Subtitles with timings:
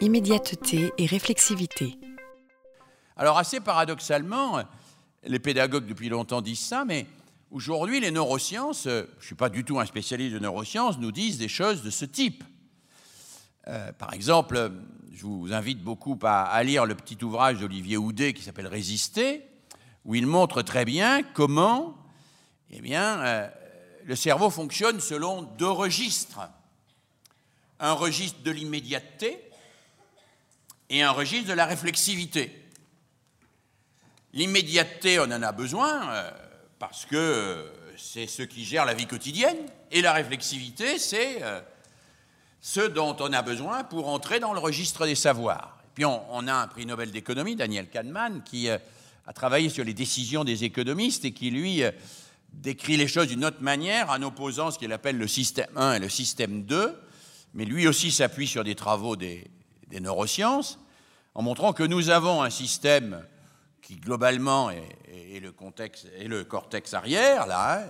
[0.00, 1.98] immédiateté et réflexivité.
[3.16, 4.62] Alors assez paradoxalement,
[5.24, 7.06] les pédagogues depuis longtemps disent ça, mais
[7.50, 11.38] aujourd'hui les neurosciences, je ne suis pas du tout un spécialiste de neurosciences, nous disent
[11.38, 12.44] des choses de ce type.
[13.66, 14.70] Euh, par exemple,
[15.12, 19.42] je vous invite beaucoup à, lire le petit ouvrage d'Olivier Houdet qui s'appelle Résister,
[20.04, 21.96] où il montre très bien comment
[22.70, 23.48] eh bien, euh,
[24.04, 26.40] le cerveau fonctionne selon deux registres.
[27.80, 29.47] Un registre de l'immédiateté
[30.90, 32.52] et un registre de la réflexivité.
[34.32, 36.30] L'immédiateté, on en a besoin euh,
[36.78, 37.66] parce que euh,
[37.96, 39.56] c'est ce qui gère la vie quotidienne,
[39.90, 41.60] et la réflexivité, c'est euh,
[42.60, 45.78] ce dont on a besoin pour entrer dans le registre des savoirs.
[45.84, 48.80] Et puis on, a un prix Nobel d'économie, Daniel Kahneman, qui a
[49.34, 51.82] travaillé sur les décisions des économistes et qui, lui,
[52.52, 55.98] décrit les choses d'une autre manière en opposant ce qu'il appelle le système 1 et
[55.98, 56.96] le système 2,
[57.54, 59.50] mais lui aussi s'appuie sur des travaux des,
[59.88, 60.78] des neurosciences,
[61.34, 63.24] en montrant que nous avons un système
[63.82, 65.54] qui globalement est, le,
[66.18, 67.88] est le cortex arrière, là, hein,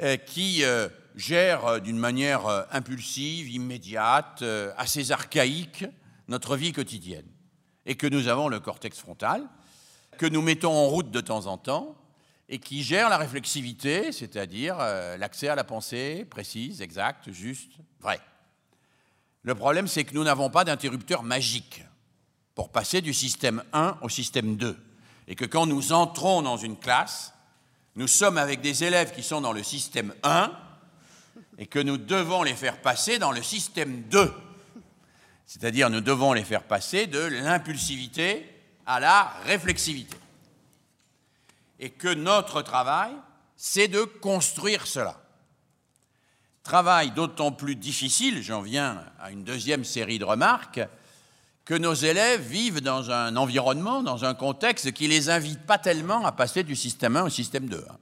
[0.00, 4.44] euh, qui euh, gère euh, d'une manière impulsive, immédiate,
[4.76, 5.84] assez archaïque
[6.28, 7.26] notre vie quotidienne.
[7.84, 9.42] Et que nous avons le cortex frontal,
[10.18, 11.96] que nous mettons en route de temps en temps,
[12.48, 14.76] et qui gère la réflexivité, c'est-à-dire
[15.18, 18.20] l'accès à la pensée précise, exacte, juste, vraie.
[19.42, 21.84] Le problème, c'est que nous n'avons pas d'interrupteur magique
[22.54, 24.76] pour passer du système 1 au système 2
[25.28, 27.34] et que quand nous entrons dans une classe,
[27.94, 30.50] nous sommes avec des élèves qui sont dans le système 1
[31.58, 34.32] et que nous devons les faire passer dans le système 2.
[35.46, 38.48] C'est-à-dire nous devons les faire passer de l'impulsivité
[38.86, 40.16] à la réflexivité.
[41.78, 43.12] Et que notre travail,
[43.56, 45.20] c'est de construire cela.
[46.68, 50.82] Travail d'autant plus difficile, j'en viens à une deuxième série de remarques,
[51.64, 56.26] que nos élèves vivent dans un environnement, dans un contexte qui les invite pas tellement
[56.26, 57.96] à passer du système 1 au système 2, hein.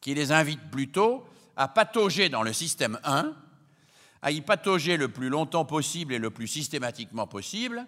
[0.00, 1.24] qui les invite plutôt
[1.56, 3.32] à patauger dans le système 1,
[4.22, 7.86] à y patauger le plus longtemps possible et le plus systématiquement possible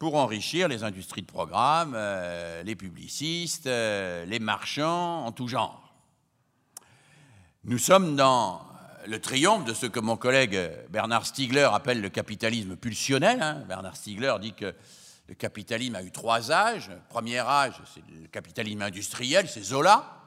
[0.00, 5.94] pour enrichir les industries de programme, euh, les publicistes, euh, les marchands en tout genre.
[7.62, 8.71] Nous sommes dans
[9.06, 10.58] le triomphe de ce que mon collègue
[10.90, 13.42] Bernard Stiegler appelle le capitalisme pulsionnel.
[13.42, 13.64] Hein.
[13.66, 14.74] Bernard Stiegler dit que
[15.28, 16.90] le capitalisme a eu trois âges.
[17.08, 20.18] Premier âge, c'est le capitalisme industriel, c'est Zola.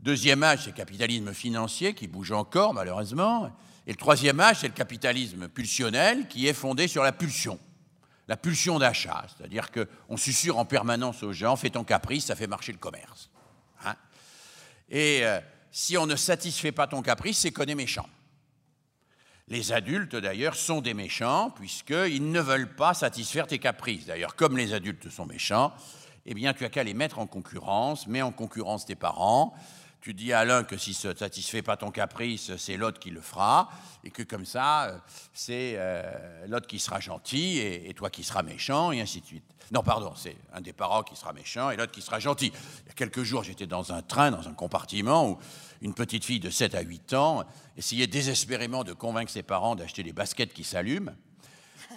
[0.00, 3.50] Deuxième âge, c'est le capitalisme financier qui bouge encore, malheureusement.
[3.86, 7.58] Et le troisième âge, c'est le capitalisme pulsionnel qui est fondé sur la pulsion.
[8.28, 12.48] La pulsion d'achat, c'est-à-dire qu'on susurre en permanence aux gens, fais ton caprice, ça fait
[12.48, 13.30] marcher le commerce.
[13.84, 13.94] Hein.
[14.90, 15.38] Et euh,
[15.78, 18.08] si on ne satisfait pas ton caprice, c'est qu'on est méchant.
[19.48, 24.06] Les adultes, d'ailleurs, sont des méchants, puisqu'ils ne veulent pas satisfaire tes caprices.
[24.06, 25.74] D'ailleurs, comme les adultes sont méchants,
[26.24, 29.52] eh bien, tu as qu'à les mettre en concurrence, mets en concurrence tes parents,
[30.00, 33.10] tu dis à l'un que si ça ne satisfait pas ton caprice, c'est l'autre qui
[33.10, 33.68] le fera,
[34.04, 34.98] et que comme ça, euh,
[35.32, 39.44] c'est euh, l'autre qui sera gentil et, toi qui seras méchant, et ainsi de suite.
[39.72, 42.52] Non, pardon, c'est un des parents qui sera méchant et l'autre qui sera gentil.
[42.84, 45.38] Il y a quelques jours, j'étais dans un train, dans un compartiment, où
[45.82, 47.42] une petite fille de 7 à 8 ans
[47.76, 51.14] essayait désespérément de convaincre ses parents d'acheter des baskets qui s'allument.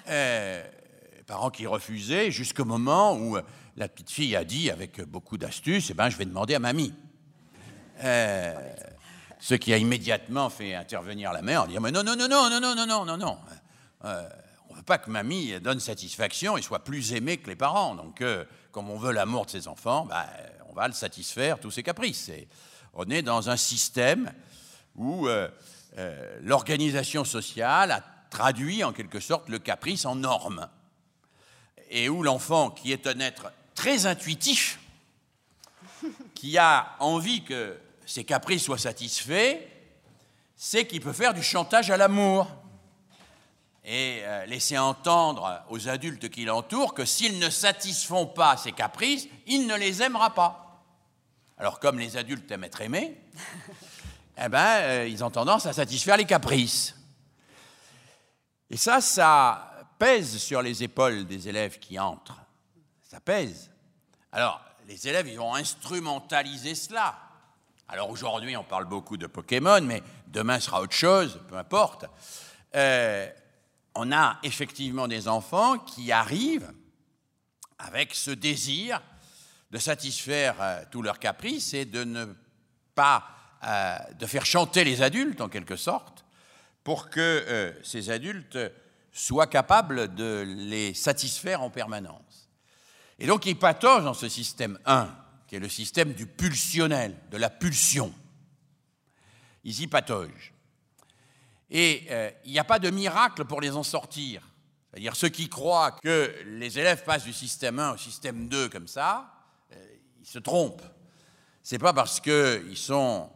[0.07, 0.63] Euh,
[1.27, 3.37] parents qui refusaient, jusqu'au moment où
[3.77, 6.91] la petite fille a dit, avec beaucoup d'astuce, eh ben, je vais demander à mamie.
[8.01, 8.73] Euh,
[9.39, 12.59] ce qui a immédiatement fait intervenir la mère en Mais non, non, non, non, non,
[12.59, 13.37] non, non, non, non, non.
[14.05, 14.29] Euh,
[14.69, 17.95] on ne veut pas que mamie donne satisfaction et soit plus aimée que les parents.
[17.95, 20.27] Donc, euh, comme on veut l'amour de ses enfants, bah,
[20.69, 22.31] on va le satisfaire tous ses caprices.
[22.93, 24.31] on est dans un système
[24.95, 25.27] où
[26.41, 30.69] l'organisation sociale a traduit en quelque sorte le caprice en norme.
[31.89, 34.79] Et où l'enfant, qui est un être très intuitif,
[36.35, 37.77] qui a envie que
[38.09, 39.59] ses caprices soient satisfaits,
[40.55, 42.47] c'est qu'il peut faire du chantage à l'amour
[43.83, 49.27] et euh, laisser entendre aux adultes qui l'entourent que s'ils ne satisfont pas ses caprices,
[49.45, 50.83] il ne les aimera pas.
[51.59, 53.21] Alors comme les adultes aiment être aimés,
[54.43, 56.95] eh ben, euh, ils ont tendance à satisfaire les caprices.
[58.71, 62.41] Et ça, ça pèse sur les épaules des élèves qui entrent.
[63.03, 63.69] Ça pèse.
[64.31, 67.28] Alors, les élèves, ils vont instrumentaliser cela.
[67.91, 72.05] Alors aujourd'hui, on parle beaucoup de Pokémon, mais demain sera autre chose, peu importe.
[72.75, 73.27] Euh,
[73.95, 76.71] on a effectivement des enfants qui arrivent
[77.79, 79.01] avec ce désir
[79.71, 82.27] de satisfaire euh, tous leurs caprices et de ne
[82.93, 83.25] pas
[83.63, 86.25] euh, de faire chanter les adultes en quelque sorte
[86.83, 88.57] pour que ces adultes
[89.11, 92.49] soit capable de les satisfaire en permanence.
[93.17, 95.09] Et donc il patauge dans ce système 1,
[95.49, 98.13] qui est le système du pulsionnel, de la pulsion.
[99.63, 100.53] Ils y patogent.
[101.71, 104.43] Et euh, il n'y a pas de miracle pour les en sortir.
[104.89, 108.87] C'est-à-dire ceux qui croient que les élèves passent du système 1 au système 2 comme
[108.87, 109.33] ça,
[109.73, 109.85] euh,
[110.19, 110.85] ils se trompent.
[111.63, 113.31] Ce n'est pas parce qu'ils sont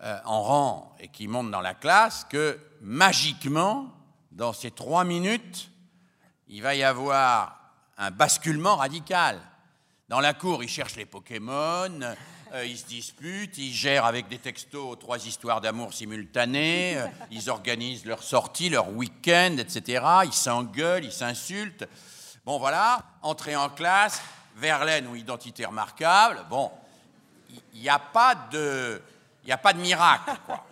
[0.00, 3.92] euh, en rang et qu'ils montent dans la classe que magiquement,
[4.30, 5.70] dans ces trois minutes,
[6.46, 9.40] il va y avoir un basculement radical.
[10.08, 12.00] Dans la cour, ils cherchent les Pokémon,
[12.54, 17.50] euh, ils se disputent, ils gèrent avec des textos trois histoires d'amour simultanées, euh, ils
[17.50, 20.02] organisent leurs sorties, leurs week-ends, etc.
[20.24, 21.86] Ils s'engueulent, ils s'insultent.
[22.46, 24.22] Bon, voilà, entrée en classe,
[24.56, 26.42] Verlaine ou identité remarquable.
[26.48, 26.72] Bon,
[27.74, 29.02] il n'y a pas de,
[29.46, 30.64] a pas de miracle, quoi.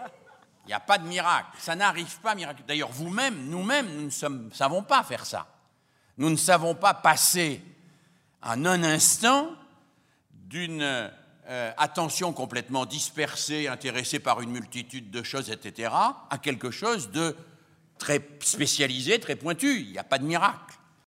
[0.65, 1.49] Il n'y a pas de miracle.
[1.59, 2.63] Ça n'arrive pas miracle.
[2.67, 5.47] D'ailleurs, vous-même, nous-mêmes, nous ne savons pas faire ça.
[6.17, 7.63] Nous ne savons pas passer
[8.47, 9.51] en un instant
[10.31, 15.91] d'une euh, attention complètement dispersée, intéressée par une multitude de choses, etc.,
[16.31, 17.37] à quelque chose de
[17.99, 19.81] très spécialisé, très pointu.
[19.81, 20.79] Il n'y a pas de miracle.